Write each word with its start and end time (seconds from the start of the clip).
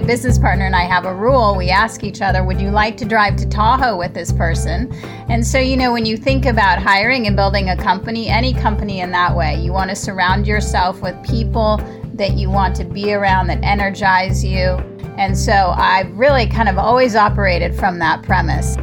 My 0.00 0.06
business 0.06 0.38
partner 0.38 0.64
and 0.64 0.74
I 0.74 0.84
have 0.84 1.04
a 1.04 1.14
rule. 1.14 1.54
We 1.54 1.68
ask 1.68 2.04
each 2.04 2.22
other, 2.22 2.42
Would 2.42 2.58
you 2.58 2.70
like 2.70 2.96
to 2.96 3.04
drive 3.04 3.36
to 3.36 3.46
Tahoe 3.46 3.98
with 3.98 4.14
this 4.14 4.32
person? 4.32 4.90
And 5.28 5.46
so, 5.46 5.58
you 5.58 5.76
know, 5.76 5.92
when 5.92 6.06
you 6.06 6.16
think 6.16 6.46
about 6.46 6.80
hiring 6.80 7.26
and 7.26 7.36
building 7.36 7.68
a 7.68 7.76
company, 7.76 8.26
any 8.28 8.54
company 8.54 9.00
in 9.00 9.10
that 9.10 9.36
way, 9.36 9.60
you 9.60 9.74
want 9.74 9.90
to 9.90 9.94
surround 9.96 10.46
yourself 10.46 11.02
with 11.02 11.22
people 11.22 11.76
that 12.14 12.38
you 12.38 12.48
want 12.48 12.74
to 12.76 12.84
be 12.84 13.12
around 13.12 13.48
that 13.48 13.62
energize 13.62 14.42
you. 14.42 14.78
And 15.18 15.36
so 15.36 15.74
I've 15.76 16.10
really 16.16 16.46
kind 16.46 16.70
of 16.70 16.78
always 16.78 17.14
operated 17.14 17.74
from 17.74 17.98
that 17.98 18.22
premise. 18.22 18.76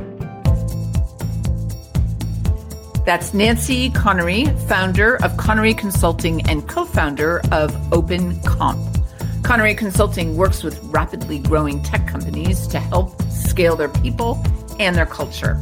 That's 3.08 3.34
Nancy 3.34 3.90
Connery, 3.90 4.46
founder 4.68 5.16
of 5.24 5.36
Connery 5.38 5.74
Consulting 5.74 6.48
and 6.48 6.70
co 6.70 6.86
founder 6.86 7.42
of 7.52 7.76
Open 7.92 8.40
Comp. 8.42 8.97
Connery 9.48 9.76
Consulting 9.76 10.36
works 10.36 10.62
with 10.62 10.78
rapidly 10.84 11.40
growing 11.40 11.82
tech 11.82 12.06
companies 12.06 12.68
to 12.68 12.82
help 12.82 13.22
scale 13.32 13.78
their 13.78 13.88
people 13.88 14.44
and 14.78 14.94
their 14.94 15.06
culture. 15.06 15.58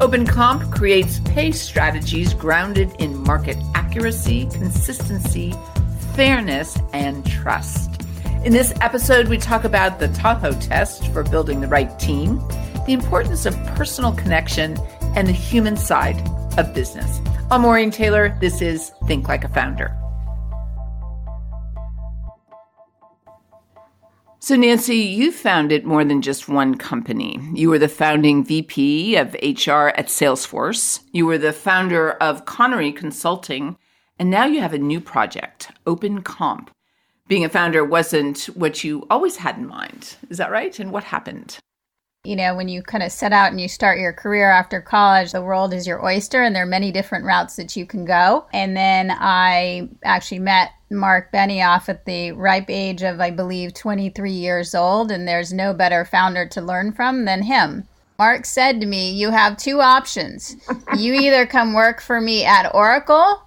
Open 0.00 0.24
Comp 0.24 0.72
creates 0.72 1.20
pay 1.26 1.52
strategies 1.52 2.32
grounded 2.32 2.90
in 2.98 3.22
market 3.24 3.58
accuracy, 3.74 4.46
consistency, 4.46 5.54
fairness, 6.14 6.78
and 6.94 7.26
trust. 7.26 8.00
In 8.46 8.54
this 8.54 8.72
episode, 8.80 9.28
we 9.28 9.36
talk 9.36 9.64
about 9.64 9.98
the 9.98 10.08
Tahoe 10.08 10.58
test 10.58 11.12
for 11.12 11.22
building 11.22 11.60
the 11.60 11.68
right 11.68 11.98
team, 11.98 12.38
the 12.86 12.94
importance 12.94 13.44
of 13.44 13.54
personal 13.76 14.12
connection, 14.12 14.78
and 15.14 15.28
the 15.28 15.32
human 15.32 15.76
side 15.76 16.16
of 16.56 16.72
business. 16.72 17.20
I'm 17.50 17.60
Maureen 17.60 17.90
Taylor. 17.90 18.34
This 18.40 18.62
is 18.62 18.92
Think 19.06 19.28
Like 19.28 19.44
a 19.44 19.48
Founder. 19.48 19.94
So, 24.48 24.56
Nancy, 24.56 24.96
you 24.96 25.30
founded 25.30 25.84
more 25.84 26.06
than 26.06 26.22
just 26.22 26.48
one 26.48 26.74
company. 26.76 27.38
You 27.52 27.68
were 27.68 27.78
the 27.78 27.86
founding 27.86 28.42
VP 28.42 29.14
of 29.16 29.34
HR 29.34 29.88
at 29.88 30.06
Salesforce. 30.06 31.00
You 31.12 31.26
were 31.26 31.36
the 31.36 31.52
founder 31.52 32.12
of 32.12 32.46
Connery 32.46 32.90
Consulting. 32.90 33.76
And 34.18 34.30
now 34.30 34.46
you 34.46 34.62
have 34.62 34.72
a 34.72 34.78
new 34.78 35.02
project, 35.02 35.70
Open 35.86 36.22
Comp. 36.22 36.70
Being 37.26 37.44
a 37.44 37.50
founder 37.50 37.84
wasn't 37.84 38.44
what 38.54 38.82
you 38.82 39.06
always 39.10 39.36
had 39.36 39.58
in 39.58 39.66
mind. 39.66 40.16
Is 40.30 40.38
that 40.38 40.50
right? 40.50 40.80
And 40.80 40.92
what 40.92 41.04
happened? 41.04 41.58
You 42.28 42.36
know, 42.36 42.54
when 42.54 42.68
you 42.68 42.82
kind 42.82 43.02
of 43.02 43.10
set 43.10 43.32
out 43.32 43.52
and 43.52 43.58
you 43.58 43.68
start 43.68 43.98
your 43.98 44.12
career 44.12 44.50
after 44.50 44.82
college, 44.82 45.32
the 45.32 45.40
world 45.40 45.72
is 45.72 45.86
your 45.86 46.04
oyster 46.04 46.42
and 46.42 46.54
there 46.54 46.64
are 46.64 46.66
many 46.66 46.92
different 46.92 47.24
routes 47.24 47.56
that 47.56 47.74
you 47.74 47.86
can 47.86 48.04
go. 48.04 48.44
And 48.52 48.76
then 48.76 49.10
I 49.10 49.88
actually 50.04 50.40
met 50.40 50.72
Mark 50.90 51.32
Benioff 51.32 51.88
at 51.88 52.04
the 52.04 52.32
ripe 52.32 52.68
age 52.68 53.02
of, 53.02 53.18
I 53.18 53.30
believe, 53.30 53.72
23 53.72 54.30
years 54.30 54.74
old. 54.74 55.10
And 55.10 55.26
there's 55.26 55.54
no 55.54 55.72
better 55.72 56.04
founder 56.04 56.46
to 56.48 56.60
learn 56.60 56.92
from 56.92 57.24
than 57.24 57.40
him. 57.40 57.88
Mark 58.18 58.44
said 58.44 58.78
to 58.82 58.86
me, 58.86 59.10
You 59.10 59.30
have 59.30 59.56
two 59.56 59.80
options. 59.80 60.54
you 60.98 61.14
either 61.14 61.46
come 61.46 61.72
work 61.72 62.02
for 62.02 62.20
me 62.20 62.44
at 62.44 62.74
Oracle 62.74 63.42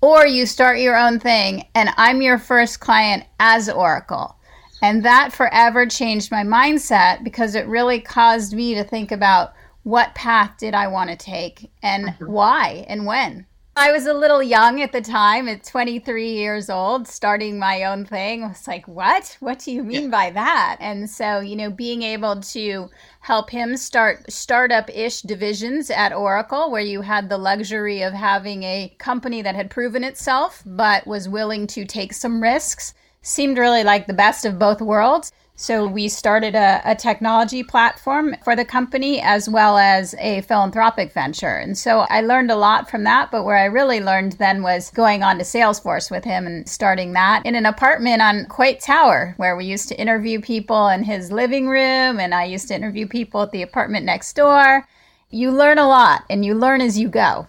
or 0.00 0.26
you 0.26 0.46
start 0.46 0.78
your 0.78 0.96
own 0.96 1.20
thing, 1.20 1.66
and 1.74 1.90
I'm 1.98 2.22
your 2.22 2.38
first 2.38 2.80
client 2.80 3.24
as 3.38 3.68
Oracle. 3.68 4.36
And 4.82 5.04
that 5.04 5.32
forever 5.32 5.86
changed 5.86 6.32
my 6.32 6.42
mindset 6.42 7.22
because 7.22 7.54
it 7.54 7.68
really 7.68 8.00
caused 8.00 8.52
me 8.52 8.74
to 8.74 8.82
think 8.82 9.12
about 9.12 9.52
what 9.84 10.14
path 10.16 10.56
did 10.58 10.74
I 10.74 10.88
want 10.88 11.10
to 11.10 11.16
take 11.16 11.70
and 11.82 12.08
mm-hmm. 12.08 12.26
why 12.26 12.84
and 12.88 13.06
when. 13.06 13.46
I 13.74 13.90
was 13.90 14.04
a 14.04 14.12
little 14.12 14.42
young 14.42 14.82
at 14.82 14.92
the 14.92 15.00
time, 15.00 15.48
at 15.48 15.64
23 15.64 16.30
years 16.30 16.68
old, 16.68 17.08
starting 17.08 17.58
my 17.58 17.84
own 17.84 18.04
thing. 18.04 18.44
I 18.44 18.48
was 18.48 18.68
like, 18.68 18.86
what? 18.86 19.34
What 19.40 19.60
do 19.60 19.72
you 19.72 19.82
mean 19.82 20.04
yeah. 20.04 20.08
by 20.08 20.30
that? 20.30 20.76
And 20.78 21.08
so, 21.08 21.40
you 21.40 21.56
know, 21.56 21.70
being 21.70 22.02
able 22.02 22.40
to 22.40 22.90
help 23.20 23.48
him 23.48 23.78
start 23.78 24.30
startup 24.30 24.90
ish 24.90 25.22
divisions 25.22 25.88
at 25.90 26.12
Oracle, 26.12 26.70
where 26.70 26.82
you 26.82 27.00
had 27.00 27.30
the 27.30 27.38
luxury 27.38 28.02
of 28.02 28.12
having 28.12 28.62
a 28.64 28.94
company 28.98 29.40
that 29.40 29.54
had 29.54 29.70
proven 29.70 30.04
itself, 30.04 30.62
but 30.66 31.06
was 31.06 31.28
willing 31.28 31.66
to 31.68 31.86
take 31.86 32.12
some 32.12 32.42
risks 32.42 32.92
seemed 33.22 33.58
really 33.58 33.84
like 33.84 34.06
the 34.06 34.12
best 34.12 34.44
of 34.44 34.58
both 34.58 34.80
worlds. 34.80 35.32
So 35.54 35.86
we 35.86 36.08
started 36.08 36.54
a, 36.54 36.80
a, 36.84 36.96
technology 36.96 37.62
platform 37.62 38.34
for 38.42 38.56
the 38.56 38.64
company 38.64 39.20
as 39.20 39.48
well 39.48 39.78
as 39.78 40.14
a 40.18 40.40
philanthropic 40.40 41.12
venture. 41.12 41.56
And 41.56 41.76
so 41.76 42.00
I 42.10 42.22
learned 42.22 42.50
a 42.50 42.56
lot 42.56 42.90
from 42.90 43.04
that. 43.04 43.30
But 43.30 43.44
where 43.44 43.58
I 43.58 43.66
really 43.66 44.00
learned 44.00 44.32
then 44.32 44.62
was 44.62 44.90
going 44.90 45.22
on 45.22 45.38
to 45.38 45.44
Salesforce 45.44 46.10
with 46.10 46.24
him 46.24 46.46
and 46.46 46.68
starting 46.68 47.12
that 47.12 47.44
in 47.44 47.54
an 47.54 47.66
apartment 47.66 48.22
on 48.22 48.46
Coit 48.46 48.80
Tower, 48.80 49.34
where 49.36 49.54
we 49.54 49.66
used 49.66 49.88
to 49.90 50.00
interview 50.00 50.40
people 50.40 50.88
in 50.88 51.04
his 51.04 51.30
living 51.30 51.68
room. 51.68 52.18
And 52.18 52.34
I 52.34 52.44
used 52.44 52.68
to 52.68 52.74
interview 52.74 53.06
people 53.06 53.42
at 53.42 53.52
the 53.52 53.62
apartment 53.62 54.06
next 54.06 54.34
door. 54.34 54.88
You 55.30 55.50
learn 55.50 55.78
a 55.78 55.86
lot 55.86 56.24
and 56.28 56.44
you 56.44 56.54
learn 56.54 56.80
as 56.80 56.98
you 56.98 57.08
go. 57.08 57.46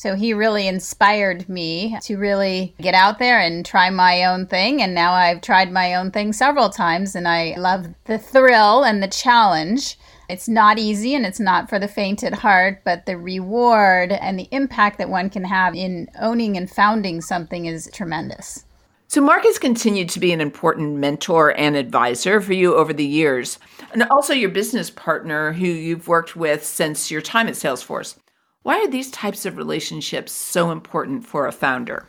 So 0.00 0.14
he 0.14 0.32
really 0.32 0.66
inspired 0.66 1.46
me 1.46 1.98
to 2.04 2.16
really 2.16 2.74
get 2.80 2.94
out 2.94 3.18
there 3.18 3.38
and 3.38 3.66
try 3.66 3.90
my 3.90 4.24
own 4.24 4.46
thing. 4.46 4.80
And 4.80 4.94
now 4.94 5.12
I've 5.12 5.42
tried 5.42 5.70
my 5.70 5.94
own 5.94 6.10
thing 6.10 6.32
several 6.32 6.70
times 6.70 7.14
and 7.14 7.28
I 7.28 7.54
love 7.58 7.86
the 8.06 8.16
thrill 8.16 8.82
and 8.82 9.02
the 9.02 9.08
challenge. 9.08 9.98
It's 10.30 10.48
not 10.48 10.78
easy 10.78 11.14
and 11.14 11.26
it's 11.26 11.38
not 11.38 11.68
for 11.68 11.78
the 11.78 11.86
faint 11.86 12.22
at 12.22 12.32
heart, 12.32 12.80
but 12.82 13.04
the 13.04 13.18
reward 13.18 14.12
and 14.12 14.38
the 14.38 14.48
impact 14.52 14.96
that 14.96 15.10
one 15.10 15.28
can 15.28 15.44
have 15.44 15.74
in 15.74 16.08
owning 16.18 16.56
and 16.56 16.70
founding 16.70 17.20
something 17.20 17.66
is 17.66 17.90
tremendous. 17.92 18.64
So, 19.08 19.20
Mark 19.20 19.42
has 19.42 19.58
continued 19.58 20.08
to 20.10 20.20
be 20.20 20.32
an 20.32 20.40
important 20.40 20.96
mentor 20.96 21.54
and 21.58 21.76
advisor 21.76 22.40
for 22.40 22.54
you 22.54 22.74
over 22.74 22.94
the 22.94 23.04
years, 23.04 23.58
and 23.92 24.04
also 24.04 24.32
your 24.32 24.50
business 24.50 24.88
partner 24.88 25.52
who 25.52 25.66
you've 25.66 26.08
worked 26.08 26.36
with 26.36 26.64
since 26.64 27.10
your 27.10 27.20
time 27.20 27.48
at 27.48 27.54
Salesforce. 27.54 28.14
Why 28.62 28.80
are 28.80 28.88
these 28.88 29.10
types 29.10 29.46
of 29.46 29.56
relationships 29.56 30.32
so 30.32 30.70
important 30.70 31.24
for 31.24 31.46
a 31.46 31.52
founder? 31.52 32.04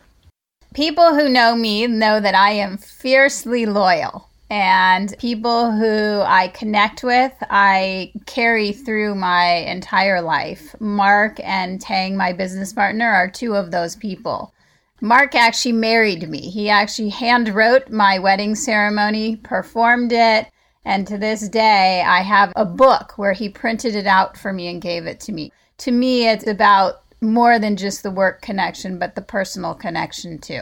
People 0.74 1.14
who 1.14 1.30
know 1.30 1.56
me 1.56 1.86
know 1.86 2.20
that 2.20 2.34
I 2.34 2.50
am 2.50 2.76
fiercely 2.76 3.64
loyal. 3.64 4.28
And 4.50 5.14
people 5.18 5.70
who 5.70 6.20
I 6.20 6.48
connect 6.48 7.02
with, 7.02 7.32
I 7.48 8.12
carry 8.26 8.72
through 8.72 9.14
my 9.14 9.46
entire 9.46 10.20
life. 10.20 10.74
Mark 10.78 11.40
and 11.42 11.80
Tang, 11.80 12.18
my 12.18 12.34
business 12.34 12.74
partner, 12.74 13.10
are 13.10 13.30
two 13.30 13.54
of 13.54 13.70
those 13.70 13.96
people. 13.96 14.52
Mark 15.00 15.34
actually 15.34 15.72
married 15.72 16.28
me. 16.28 16.50
He 16.50 16.68
actually 16.68 17.08
hand 17.08 17.48
wrote 17.54 17.88
my 17.88 18.18
wedding 18.18 18.54
ceremony, 18.54 19.36
performed 19.36 20.12
it, 20.12 20.48
and 20.84 21.06
to 21.06 21.16
this 21.16 21.48
day, 21.48 22.02
I 22.06 22.20
have 22.20 22.52
a 22.54 22.66
book 22.66 23.16
where 23.16 23.32
he 23.32 23.48
printed 23.48 23.96
it 23.96 24.06
out 24.06 24.36
for 24.36 24.52
me 24.52 24.68
and 24.68 24.82
gave 24.82 25.06
it 25.06 25.18
to 25.20 25.32
me 25.32 25.50
to 25.82 25.90
me, 25.90 26.28
it's 26.28 26.46
about 26.46 27.02
more 27.20 27.58
than 27.58 27.76
just 27.76 28.04
the 28.04 28.10
work 28.12 28.40
connection, 28.40 29.00
but 29.00 29.16
the 29.16 29.20
personal 29.20 29.74
connection 29.74 30.38
too. 30.38 30.60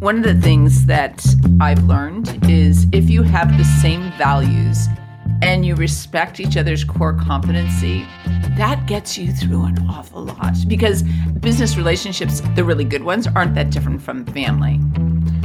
One 0.00 0.16
of 0.16 0.24
the 0.24 0.36
things 0.42 0.86
that 0.86 1.24
I've 1.60 1.84
learned 1.84 2.50
is 2.50 2.88
if 2.90 3.08
you 3.08 3.22
have 3.22 3.56
the 3.56 3.64
same 3.64 4.10
values 4.18 4.88
and 5.40 5.64
you 5.64 5.76
respect 5.76 6.40
each 6.40 6.56
other's 6.56 6.82
core 6.82 7.14
competency, 7.14 8.04
that 8.56 8.86
gets 8.88 9.16
you 9.16 9.30
through 9.30 9.66
an 9.66 9.86
awful 9.88 10.24
lot 10.24 10.56
because 10.66 11.04
business 11.38 11.76
relationships, 11.76 12.42
the 12.56 12.64
really 12.64 12.84
good 12.84 13.04
ones, 13.04 13.28
aren't 13.36 13.54
that 13.54 13.70
different 13.70 14.02
from 14.02 14.26
family. 14.26 14.80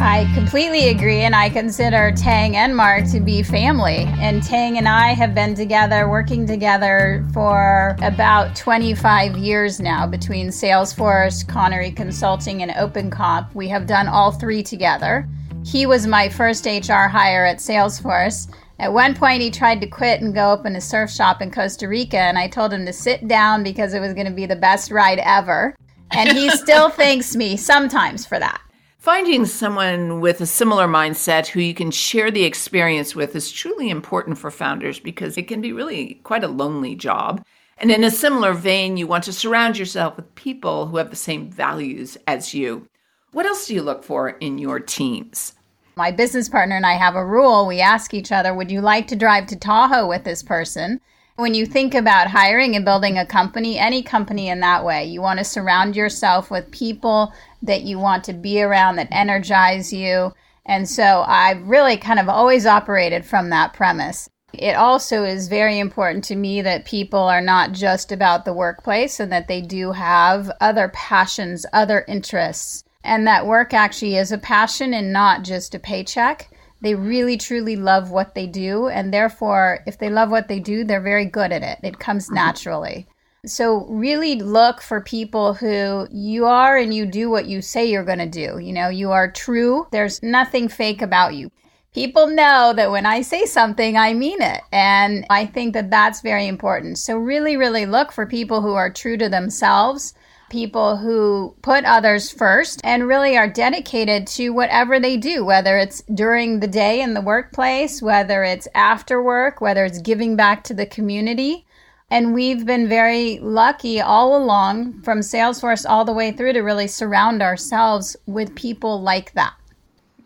I 0.02 0.32
completely 0.34 0.88
agree, 0.88 1.24
and 1.24 1.36
I 1.36 1.50
consider 1.50 2.14
Tang 2.14 2.56
and 2.56 2.74
Mark 2.74 3.04
to 3.12 3.20
be 3.20 3.44
family. 3.44 4.06
And 4.20 4.42
Tang 4.42 4.78
and 4.78 4.88
I 4.88 5.10
have 5.10 5.36
been 5.36 5.56
together, 5.56 6.10
working 6.10 6.48
together 6.48 7.28
for 7.34 7.98
about 8.02 8.56
25 8.56 9.36
years 9.36 9.82
now 9.82 10.08
between 10.08 10.48
Salesforce, 10.48 11.46
Connery 11.46 11.92
Consulting, 11.92 12.64
and 12.64 12.72
OpenComp. 12.72 13.54
We 13.54 13.68
have 13.68 13.88
done 13.88 14.08
all 14.08 14.32
three 14.32 14.64
together. 14.64 15.28
He 15.66 15.86
was 15.86 16.08
my 16.08 16.30
first 16.30 16.66
HR 16.66 17.10
hire 17.10 17.46
at 17.46 17.58
Salesforce. 17.58 18.50
At 18.80 18.94
one 18.94 19.14
point, 19.14 19.42
he 19.42 19.52
tried 19.52 19.82
to 19.82 19.88
quit 19.88 20.22
and 20.22 20.34
go 20.34 20.54
open 20.54 20.78
a 20.78 20.82
surf 20.82 21.12
shop 21.12 21.42
in 21.42 21.52
Costa 21.52 21.90
Rica, 21.90 22.20
and 22.20 22.38
I 22.38 22.48
told 22.48 22.72
him 22.72 22.86
to 22.86 22.94
sit 22.94 23.28
down 23.28 23.64
because 23.64 23.94
it 23.94 24.00
was 24.00 24.14
going 24.14 24.28
to 24.28 24.34
be 24.34 24.46
the 24.46 24.56
best 24.56 24.92
ride 24.92 25.20
ever. 25.20 25.76
And 26.12 26.38
he 26.38 26.50
still 26.52 26.90
thanks 26.90 27.36
me 27.36 27.58
sometimes 27.58 28.26
for 28.26 28.40
that. 28.40 28.62
Finding 29.00 29.46
someone 29.46 30.20
with 30.20 30.42
a 30.42 30.46
similar 30.46 30.86
mindset 30.86 31.48
who 31.48 31.62
you 31.62 31.74
can 31.74 31.90
share 31.90 32.30
the 32.30 32.44
experience 32.44 33.16
with 33.16 33.34
is 33.34 33.50
truly 33.50 33.90
important 33.90 34.38
for 34.38 34.52
founders 34.52 35.00
because 35.00 35.38
it 35.38 35.48
can 35.48 35.62
be 35.62 35.72
really 35.72 36.16
quite 36.24 36.44
a 36.44 36.50
lonely 36.50 36.96
job. 36.96 37.42
And 37.78 37.92
in 37.92 38.04
a 38.04 38.12
similar 38.12 38.52
vein, 38.52 38.98
you 38.98 39.08
want 39.08 39.24
to 39.24 39.32
surround 39.32 39.78
yourself 39.78 40.18
with 40.18 40.36
people 40.36 40.88
who 40.88 40.98
have 40.98 41.12
the 41.12 41.16
same 41.16 41.50
values 41.50 42.18
as 42.28 42.54
you. 42.54 42.90
What 43.32 43.46
else 43.46 43.68
do 43.68 43.74
you 43.74 43.84
look 43.84 44.04
for 44.04 44.32
in 44.32 44.58
your 44.58 44.82
teams? 44.82 45.54
My 45.96 46.12
business 46.12 46.50
partner 46.50 46.76
and 46.76 46.86
I 46.86 46.96
have 46.96 47.16
a 47.16 47.26
rule. 47.26 47.68
We 47.68 47.80
ask 47.80 48.14
each 48.14 48.34
other, 48.34 48.54
Would 48.54 48.70
you 48.70 48.82
like 48.82 49.08
to 49.08 49.16
drive 49.16 49.46
to 49.48 49.56
Tahoe 49.56 50.10
with 50.10 50.26
this 50.26 50.44
person? 50.44 51.00
When 51.40 51.54
you 51.54 51.66
think 51.66 51.96
about 51.96 52.28
hiring 52.28 52.76
and 52.76 52.84
building 52.84 53.18
a 53.18 53.26
company, 53.26 53.80
any 53.80 54.04
company 54.04 54.50
in 54.50 54.60
that 54.60 54.84
way, 54.84 55.06
you 55.06 55.22
want 55.22 55.40
to 55.40 55.46
surround 55.46 55.96
yourself 55.96 56.52
with 56.52 56.70
people 56.70 57.34
that 57.62 57.84
you 57.84 57.98
want 57.98 58.26
to 58.26 58.34
be 58.34 58.62
around 58.62 58.98
that 58.98 59.08
energize 59.10 59.94
you. 59.94 60.34
And 60.66 60.90
so 60.90 61.24
I've 61.26 61.66
really 61.66 61.96
kind 61.96 62.20
of 62.20 62.28
always 62.28 62.66
operated 62.66 63.24
from 63.24 63.52
that 63.52 63.72
premise. 63.72 64.30
It 64.52 64.76
also 64.76 65.24
is 65.24 65.48
very 65.48 65.80
important 65.80 66.26
to 66.26 66.36
me 66.36 66.62
that 66.62 66.84
people 66.84 67.22
are 67.22 67.40
not 67.42 67.72
just 67.72 68.12
about 68.12 68.44
the 68.44 68.52
workplace 68.52 69.18
and 69.22 69.32
that 69.32 69.48
they 69.48 69.62
do 69.62 69.94
have 69.94 70.52
other 70.60 70.90
passions, 70.90 71.66
other 71.72 72.04
interests, 72.06 72.84
and 73.02 73.26
that 73.28 73.48
work 73.48 73.74
actually 73.74 74.18
is 74.18 74.34
a 74.34 74.38
passion 74.38 74.94
and 74.94 75.14
not 75.14 75.44
just 75.44 75.74
a 75.74 75.80
paycheck. 75.80 76.52
They 76.82 76.96
really 76.96 77.38
truly 77.38 77.76
love 77.76 78.10
what 78.10 78.36
they 78.36 78.48
do, 78.48 78.88
and 78.88 79.14
therefore, 79.14 79.80
if 79.86 79.98
they 79.98 80.10
love 80.10 80.30
what 80.30 80.48
they 80.48 80.60
do, 80.60 80.84
they're 80.84 81.02
very 81.02 81.26
good 81.26 81.52
at 81.52 81.62
it. 81.62 81.80
It 81.84 82.00
comes 82.00 82.26
mm-hmm. 82.26 82.36
naturally. 82.36 83.08
So, 83.46 83.86
really 83.88 84.36
look 84.36 84.82
for 84.82 85.02
people 85.02 85.54
who 85.54 86.08
you 86.12 86.46
are 86.46 86.78
and 86.78 86.94
you 86.94 87.06
do 87.06 87.30
what 87.30 87.48
you 87.48 87.62
say 87.62 87.86
you're 87.86 88.04
going 88.04 88.20
to 88.20 88.28
do. 88.28 88.60
You 88.60 88.74
know, 88.74 88.90
you 88.90 89.12
are 89.12 89.32
true. 89.32 89.88
There's 89.92 90.22
nothing 90.22 90.68
fake 90.68 91.02
about 91.02 91.36
you. 91.36 91.50
People 91.94 92.28
know 92.28 92.74
that 92.76 92.92
when 92.92 93.06
I 93.06 93.22
say 93.22 93.46
something, 93.46 93.98
I 93.98 94.14
mean 94.14 94.42
it. 94.42 94.62
And 94.72 95.26
I 95.30 95.46
think 95.46 95.74
that 95.74 95.90
that's 95.90 96.22
very 96.22 96.48
important. 96.48 96.98
So, 96.98 97.18
really, 97.18 97.56
really 97.56 97.86
look 97.86 98.12
for 98.12 98.26
people 98.26 98.62
who 98.62 98.74
are 98.74 98.90
true 98.90 99.18
to 99.18 99.30
themselves 99.30 100.14
people 100.50 100.98
who 100.98 101.56
put 101.62 101.86
others 101.86 102.32
first 102.32 102.82
and 102.84 103.08
really 103.08 103.38
are 103.38 103.50
dedicated 103.50 104.28
to 104.28 104.50
whatever 104.50 105.00
they 105.00 105.18
do, 105.18 105.46
whether 105.46 105.78
it's 105.78 106.02
during 106.14 106.60
the 106.60 106.68
day 106.68 107.02
in 107.02 107.14
the 107.14 107.22
workplace, 107.22 108.02
whether 108.02 108.44
it's 108.44 108.68
after 108.74 109.22
work, 109.22 109.62
whether 109.62 109.86
it's 109.86 110.00
giving 110.00 110.36
back 110.36 110.64
to 110.66 110.74
the 110.74 110.86
community. 110.86 111.66
And 112.12 112.34
we've 112.34 112.66
been 112.66 112.90
very 112.90 113.40
lucky 113.40 114.02
all 114.02 114.36
along 114.36 115.02
from 115.02 115.20
Salesforce 115.20 115.88
all 115.88 116.06
the 116.06 116.14
way 116.14 116.32
through 116.32 116.54
to 116.54 116.62
really 116.62 116.88
surround 116.88 117.42
ourselves 117.42 118.18
with 118.26 118.56
people 118.56 119.02
like 119.02 119.34
that. 119.34 119.54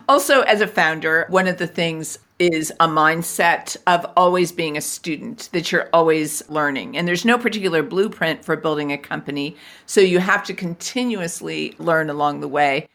Also, 0.08 0.42
as 0.42 0.62
a 0.62 0.68
founder, 0.68 1.26
one 1.30 1.48
of 1.48 1.58
the 1.58 1.68
things 1.68 2.20
is 2.52 2.72
a 2.80 2.88
mindset 2.88 3.78
of 3.88 4.06
always 4.18 4.52
being 4.52 4.76
a 4.76 4.82
student, 4.82 5.50
that 5.54 5.72
you're 5.72 5.90
always 5.94 6.48
learning. 6.50 6.98
And 6.98 7.08
there's 7.08 7.26
no 7.26 7.38
particular 7.38 7.82
blueprint 7.84 8.44
for 8.44 8.56
building 8.56 8.92
a 8.92 8.98
company. 8.98 9.56
So 9.86 10.02
you 10.02 10.20
have 10.20 10.44
to 10.46 10.54
continuously 10.54 11.76
learn 11.78 12.10
along 12.10 12.42
the 12.42 12.48
way. 12.48 12.88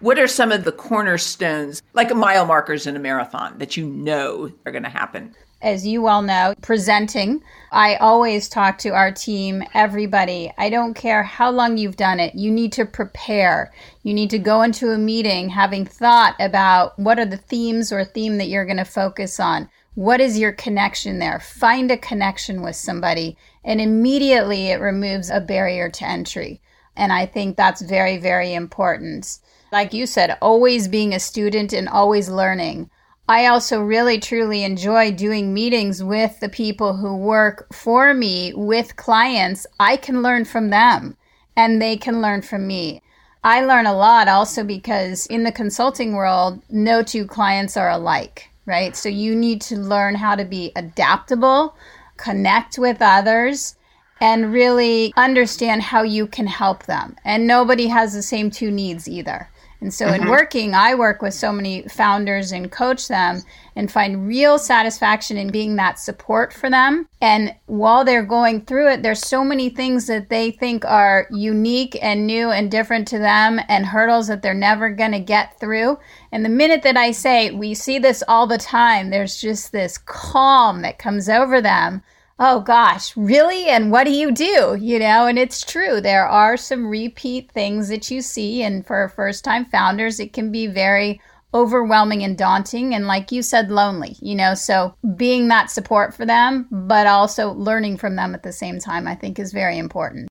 What 0.00 0.18
are 0.18 0.26
some 0.26 0.52
of 0.52 0.64
the 0.64 0.72
cornerstones, 0.72 1.82
like 1.94 2.14
mile 2.14 2.44
markers 2.44 2.86
in 2.86 2.96
a 2.96 2.98
marathon, 2.98 3.58
that 3.58 3.76
you 3.76 3.86
know 3.86 4.50
are 4.66 4.72
going 4.72 4.82
to 4.82 4.90
happen? 4.90 5.34
As 5.62 5.86
you 5.86 6.02
well 6.02 6.22
know, 6.22 6.54
presenting. 6.62 7.42
I 7.72 7.96
always 7.96 8.48
talk 8.48 8.78
to 8.78 8.90
our 8.90 9.10
team, 9.10 9.62
everybody. 9.74 10.52
I 10.58 10.70
don't 10.70 10.94
care 10.94 11.22
how 11.22 11.50
long 11.50 11.76
you've 11.78 11.96
done 11.96 12.20
it. 12.20 12.34
You 12.34 12.50
need 12.50 12.72
to 12.72 12.84
prepare. 12.84 13.72
You 14.02 14.14
need 14.14 14.30
to 14.30 14.38
go 14.38 14.62
into 14.62 14.90
a 14.90 14.98
meeting 14.98 15.48
having 15.48 15.84
thought 15.84 16.36
about 16.38 16.98
what 16.98 17.18
are 17.18 17.26
the 17.26 17.36
themes 17.36 17.90
or 17.90 18.04
theme 18.04 18.38
that 18.38 18.48
you're 18.48 18.66
going 18.66 18.76
to 18.76 18.84
focus 18.84 19.40
on. 19.40 19.68
What 19.94 20.20
is 20.20 20.38
your 20.38 20.52
connection 20.52 21.18
there? 21.18 21.40
Find 21.40 21.90
a 21.90 21.96
connection 21.96 22.62
with 22.62 22.76
somebody, 22.76 23.38
and 23.64 23.80
immediately 23.80 24.68
it 24.68 24.80
removes 24.80 25.30
a 25.30 25.40
barrier 25.40 25.88
to 25.88 26.06
entry. 26.06 26.60
And 26.96 27.12
I 27.12 27.24
think 27.24 27.56
that's 27.56 27.80
very, 27.80 28.18
very 28.18 28.52
important. 28.52 29.38
Like 29.72 29.94
you 29.94 30.06
said, 30.06 30.36
always 30.40 30.86
being 30.86 31.14
a 31.14 31.20
student 31.20 31.72
and 31.72 31.88
always 31.88 32.28
learning. 32.28 32.90
I 33.28 33.46
also 33.46 33.82
really 33.82 34.20
truly 34.20 34.62
enjoy 34.62 35.10
doing 35.10 35.52
meetings 35.52 36.02
with 36.02 36.38
the 36.38 36.48
people 36.48 36.96
who 36.96 37.16
work 37.16 37.72
for 37.74 38.14
me 38.14 38.52
with 38.54 38.94
clients. 38.94 39.66
I 39.80 39.96
can 39.96 40.22
learn 40.22 40.44
from 40.44 40.70
them 40.70 41.16
and 41.56 41.82
they 41.82 41.96
can 41.96 42.22
learn 42.22 42.42
from 42.42 42.68
me. 42.68 43.02
I 43.42 43.64
learn 43.64 43.86
a 43.86 43.96
lot 43.96 44.28
also 44.28 44.62
because 44.62 45.26
in 45.26 45.42
the 45.42 45.50
consulting 45.50 46.12
world, 46.12 46.62
no 46.70 47.02
two 47.02 47.26
clients 47.26 47.76
are 47.76 47.90
alike, 47.90 48.48
right? 48.64 48.94
So 48.94 49.08
you 49.08 49.34
need 49.34 49.60
to 49.62 49.76
learn 49.76 50.14
how 50.14 50.36
to 50.36 50.44
be 50.44 50.70
adaptable, 50.76 51.76
connect 52.16 52.78
with 52.78 52.98
others, 53.00 53.74
and 54.20 54.52
really 54.52 55.12
understand 55.16 55.82
how 55.82 56.02
you 56.02 56.28
can 56.28 56.46
help 56.46 56.84
them. 56.84 57.16
And 57.24 57.46
nobody 57.46 57.88
has 57.88 58.12
the 58.12 58.22
same 58.22 58.52
two 58.52 58.70
needs 58.70 59.08
either. 59.08 59.50
And 59.80 59.92
so, 59.92 60.06
mm-hmm. 60.06 60.22
in 60.22 60.28
working, 60.28 60.74
I 60.74 60.94
work 60.94 61.20
with 61.22 61.34
so 61.34 61.52
many 61.52 61.82
founders 61.88 62.52
and 62.52 62.72
coach 62.72 63.08
them 63.08 63.42
and 63.74 63.92
find 63.92 64.26
real 64.26 64.58
satisfaction 64.58 65.36
in 65.36 65.50
being 65.50 65.76
that 65.76 65.98
support 65.98 66.52
for 66.52 66.70
them. 66.70 67.06
And 67.20 67.54
while 67.66 68.04
they're 68.04 68.24
going 68.24 68.62
through 68.62 68.92
it, 68.92 69.02
there's 69.02 69.24
so 69.24 69.44
many 69.44 69.68
things 69.68 70.06
that 70.06 70.30
they 70.30 70.50
think 70.50 70.84
are 70.84 71.26
unique 71.30 71.98
and 72.00 72.26
new 72.26 72.50
and 72.50 72.70
different 72.70 73.06
to 73.08 73.18
them 73.18 73.60
and 73.68 73.84
hurdles 73.84 74.28
that 74.28 74.42
they're 74.42 74.54
never 74.54 74.90
going 74.90 75.12
to 75.12 75.20
get 75.20 75.60
through. 75.60 75.98
And 76.32 76.44
the 76.44 76.50
minute 76.50 76.82
that 76.82 76.96
I 76.96 77.10
say, 77.10 77.50
we 77.50 77.74
see 77.74 77.98
this 77.98 78.22
all 78.26 78.46
the 78.46 78.58
time, 78.58 79.10
there's 79.10 79.40
just 79.40 79.72
this 79.72 79.98
calm 79.98 80.82
that 80.82 80.98
comes 80.98 81.28
over 81.28 81.60
them 81.60 82.02
oh 82.38 82.60
gosh, 82.60 83.16
really? 83.16 83.66
And 83.66 83.90
what 83.90 84.04
do 84.04 84.12
you 84.12 84.32
do? 84.32 84.76
You 84.80 84.98
know, 84.98 85.26
and 85.26 85.38
it's 85.38 85.64
true. 85.64 86.00
There 86.00 86.26
are 86.26 86.56
some 86.56 86.86
repeat 86.86 87.50
things 87.50 87.88
that 87.88 88.10
you 88.10 88.22
see. 88.22 88.62
And 88.62 88.86
for 88.86 89.08
first 89.08 89.44
time 89.44 89.64
founders, 89.64 90.20
it 90.20 90.32
can 90.32 90.52
be 90.52 90.66
very 90.66 91.20
overwhelming 91.54 92.22
and 92.22 92.36
daunting. 92.36 92.94
And 92.94 93.06
like 93.06 93.32
you 93.32 93.42
said, 93.42 93.70
lonely, 93.70 94.16
you 94.20 94.34
know, 94.34 94.54
so 94.54 94.94
being 95.16 95.48
that 95.48 95.70
support 95.70 96.14
for 96.14 96.26
them, 96.26 96.66
but 96.70 97.06
also 97.06 97.52
learning 97.52 97.96
from 97.96 98.16
them 98.16 98.34
at 98.34 98.42
the 98.42 98.52
same 98.52 98.78
time, 98.78 99.08
I 99.08 99.14
think 99.14 99.38
is 99.38 99.52
very 99.52 99.78
important. 99.78 100.28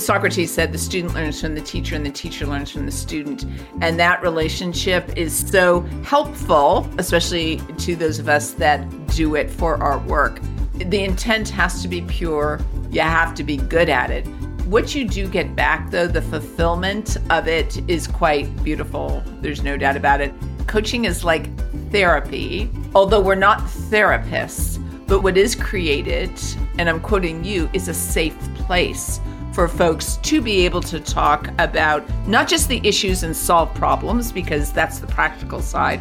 Socrates 0.00 0.50
said 0.50 0.72
the 0.72 0.78
student 0.78 1.14
learns 1.14 1.40
from 1.40 1.54
the 1.54 1.60
teacher 1.60 1.94
and 1.94 2.04
the 2.04 2.10
teacher 2.10 2.46
learns 2.46 2.70
from 2.70 2.86
the 2.86 2.92
student. 2.92 3.44
And 3.80 3.98
that 4.00 4.22
relationship 4.22 5.16
is 5.16 5.36
so 5.36 5.80
helpful, 6.04 6.88
especially 6.98 7.58
to 7.78 7.94
those 7.94 8.18
of 8.18 8.28
us 8.28 8.52
that 8.52 8.88
do 9.08 9.34
it 9.34 9.50
for 9.50 9.76
our 9.82 9.98
work. 9.98 10.40
The 10.74 11.04
intent 11.04 11.50
has 11.50 11.82
to 11.82 11.88
be 11.88 12.02
pure, 12.02 12.60
you 12.90 13.02
have 13.02 13.34
to 13.34 13.44
be 13.44 13.58
good 13.58 13.88
at 13.88 14.10
it. 14.10 14.26
What 14.66 14.94
you 14.94 15.06
do 15.06 15.28
get 15.28 15.54
back, 15.54 15.90
though, 15.90 16.06
the 16.06 16.22
fulfillment 16.22 17.16
of 17.28 17.48
it 17.48 17.78
is 17.90 18.06
quite 18.06 18.64
beautiful. 18.64 19.22
There's 19.40 19.62
no 19.62 19.76
doubt 19.76 19.96
about 19.96 20.20
it. 20.20 20.32
Coaching 20.66 21.04
is 21.04 21.24
like 21.24 21.50
therapy, 21.90 22.70
although 22.94 23.20
we're 23.20 23.34
not 23.34 23.60
therapists. 23.60 24.78
But 25.06 25.24
what 25.24 25.36
is 25.36 25.56
created, 25.56 26.30
and 26.78 26.88
I'm 26.88 27.00
quoting 27.00 27.44
you, 27.44 27.68
is 27.72 27.88
a 27.88 27.94
safe 27.94 28.38
place 28.54 29.20
for 29.52 29.66
folks 29.66 30.16
to 30.18 30.40
be 30.40 30.64
able 30.64 30.80
to 30.80 31.00
talk 31.00 31.48
about 31.58 32.08
not 32.26 32.48
just 32.48 32.68
the 32.68 32.80
issues 32.86 33.22
and 33.24 33.36
solve 33.36 33.72
problems, 33.74 34.30
because 34.30 34.72
that's 34.72 34.98
the 34.98 35.06
practical 35.06 35.60
side, 35.60 36.00